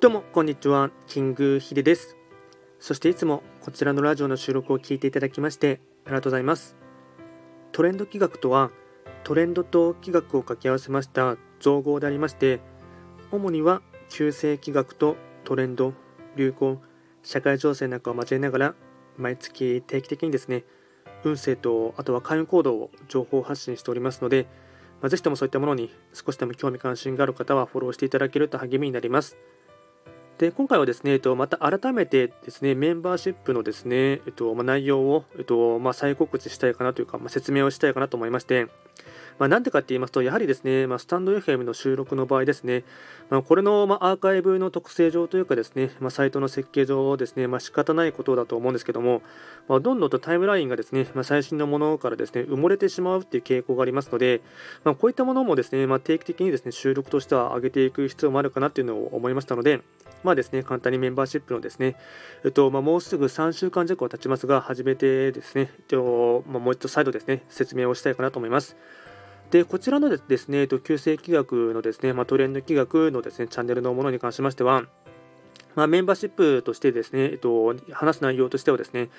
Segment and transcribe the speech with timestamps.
[0.00, 0.92] どうも、こんにちは。
[1.08, 2.16] キングヒデです。
[2.78, 6.76] そしていつもこちらのラジオの収録を聞いていただきましてありがとうございます。
[7.72, 8.70] トレンド企画とは、
[9.24, 12.60] トレンドと企画を掛け合わせました造語でありまして、
[13.32, 15.92] 主には旧世企画とトレンド、
[16.36, 16.80] 流行、
[17.24, 18.74] 社会情勢なんかを交えながら、
[19.16, 20.64] 毎月定期的にですね、
[21.24, 24.46] 運勢とあとは開運行動を情報発信しておりますので、
[25.00, 29.36] まあ、ぜひともそういったものに少しでも興味関心がある方はフォローしていただけると励みになります。
[30.38, 38.68] で今回はですね、えっと、また改めてですね、メンバーシップのですね、えっとま、内容を、えっとま、再告知したいかなというか、ま、説明をしたいかなと思いまして、
[39.38, 42.84] まあ、なんでかって言いますと、やはりですね、まあ、スタンド FM の収録の場合ですね、
[43.30, 49.22] まあ、これの、まアーカイブの特性上というかですね、まサイトの設計上ですね、まあ、仕方ないことだと思うんですけども、
[49.68, 54.40] まどんどんとタイムラインがですね、ま最新のものからですね、埋もれてしまうっていう傾向がありますので、
[54.84, 59.82] まこういったものもですね、ま定期的にですね、収録としては上げていく必要もあるかなっていうのを思いましたので、
[60.32, 61.96] あですね、簡単にメンバーシップのですね、
[62.44, 68.76] えっとまあ、もうすぐ3週間弱は経ちますが、始めてですね、えっとまあ、もう一度再度ですね、説明をしたいかなと思います。
[69.50, 74.84] で、こちらのですね、えっと旧世紀学のですね、まあ、トレンド企画のですね、チャンネルのものに関しましては、
[75.74, 79.10] まあ、メンバーシップとしてですね、えっと、話す内容としてはですね、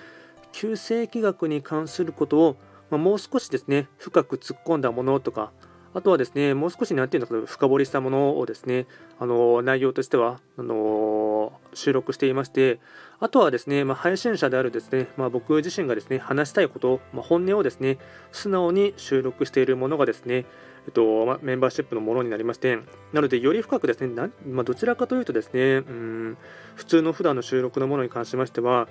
[0.52, 2.58] 旧世紀学に関することを、
[2.90, 5.52] まあ、もう少しですね、深く突っ込んだものとか、
[5.94, 8.86] あとはですね、もう少しなんていうのか深掘りしたものをですね、
[9.20, 12.80] あの内容としてはあの収録していまして、
[13.20, 17.98] あとはですね、まあ、配信者であるですね、まあ、僕自身がですね、話したいこと、まあ、本音をですね、
[18.31, 20.46] 素直に収録しているものがですね、
[20.86, 22.80] えっとまメンバーシップのものになりまして、
[23.12, 26.38] なので、より深くですね、なまどちらかというとですね、うん
[26.76, 28.88] 普通の普段の収録のものに関しましては、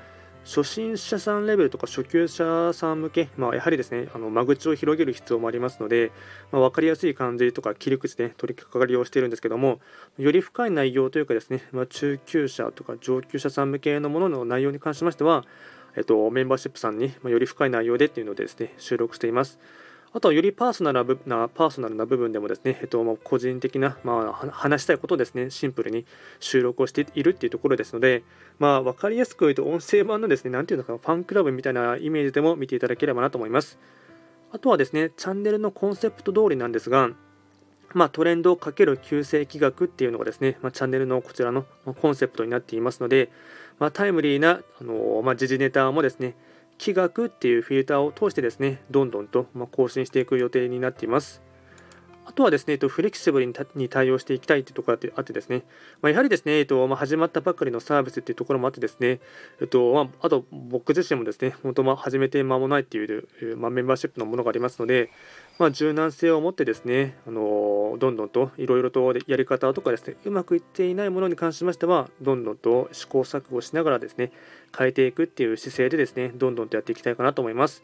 [0.49, 6.11] 初心者さんレベルとか初級者さん向け、まあ、やはりですね、あの間口を広げる必要もありますので、
[6.51, 9.79] まあ、分かりやすい感じとか切り口で取り掛かりをしているんですけども、
[10.17, 15.45] より深い内容というかですね、まあ、中級者とか上級者さん向けのものの内容に関しましては、
[15.99, 19.59] えっと、メンバーシップさんに、より深い内容でっていうのでですね、収録しています。
[20.13, 26.07] あとはよりパーソナルなパーソナルな部分でもですね、えっとま、個人的な、まあ、話したいことをですね、シンプルに
[26.41, 28.23] 収録をしているっていうところですので、
[28.59, 33.79] まあ、分かりやすく言うと音声版のですね、なんていうのかな、ファンクラブみたいなイメージでも見ていただければなと思います。
[34.51, 37.11] あとはですね、チャンネルのコンセプト通りなんですが、
[37.95, 41.65] まあ、トレンドをかける旧世紀学っていうのがですね、まあ、チャンネルのこちらの
[42.01, 43.31] コンセプトになっていますので、
[43.79, 46.35] まあ、タイムリーな、あのま時事ネタもですね、
[46.79, 51.43] 気学っていうフィルターを通してですね、どんどんと更新していく予定になっています。
[52.29, 55.63] あとはですね、フレキシブルに対応していきたいというところがあってですね、
[56.03, 59.21] ま、やはりですね、えっとまあ、始まったばかりのサービスというところもあってですね、
[59.63, 65.09] えっとあ、と僕自身もですね、本当始めて間もないっていう、ま、メンバーシップのものがありますので、
[65.59, 74.33] ま、柔軟性を持ってですね、あのどんどんといろいろとやり方とかですね、うまくいっていないものに関しましては、どんどんと試行錯誤しながらですね、
[74.77, 77.83] 変えていくっていう姿勢でですね、どんどんとやっていきたいかなと思います。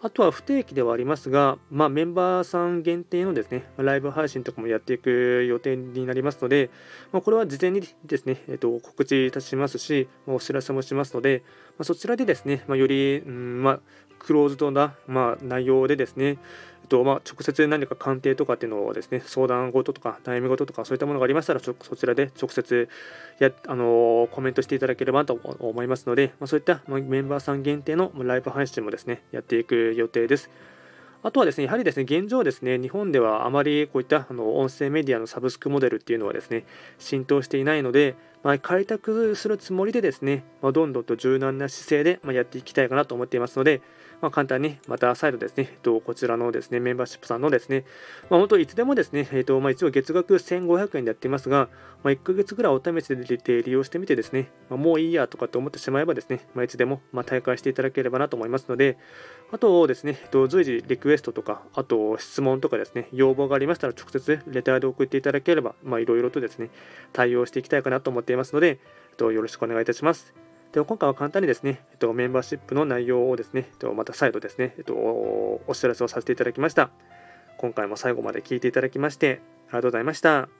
[0.00, 6.70] あとは不定期ではありますが、まあ、メンバーさん限定のですね、ライブ配信とかもやっていく予定になりますので、
[7.10, 11.42] まあ、これは事前にですね、えっと、告知いたしますし、お知らせもしますので、
[11.78, 13.80] ま、そちらでですね、ま、より、うんま、
[14.20, 16.38] クローズドな、ま、内容でですね、
[16.88, 22.88] とまあ、直接何か鑑定とかっていうのをですね相談事とか悩み事とかそういったものがありましたらそちらで直接
[23.38, 30.50] やあのコメントしていただければと思いますので、まあ、そういったメンバーさん限定のライブ配信もですねやっていく予定です。
[31.22, 36.64] あとはですね、やはりですね、現状ですね、日本ではあまりこういったあの音声メディアのサブスクモデルっていうのはですね、
[36.98, 43.80] 浸透していないので、まあ、開拓するつもりでですね、まあ、どんどんと柔軟な姿勢で、やっていきたいかなと思っていますので、
[44.20, 47.84] まあ、簡単にまた再度ですね、えっと、こちらのですね、メンバーシップさんのですね、
[48.30, 51.68] まあ、本当いつでもですね、えっと、まあ、一応月額1500円でやっていますが、
[52.02, 58.98] まあ、1ヶ月ぐらいお試しで利用してみてですね、まあ、もういいやとかって思ってしまえばですね、まあ、いつでもま大会していただければなと思いますので、
[59.50, 66.70] あとですね、えっと、随時リクエストとか、あと質問とかですね、要望がありましたら直接レターで送っていただければ、いろいろとですね、
[67.12, 68.78] 対応していきたいかなと思ってっていますので、
[69.10, 70.34] えっと、よろしくお願いいたします。
[70.72, 76.90] で今回は簡単にですね、えっと、メンバーシップの内容をですね、えっと、また再度ですね、えっと、お知らせをさせていただきました。
[77.56, 80.57] 今回も最後まで聞いていただきまして、ありがとうございました。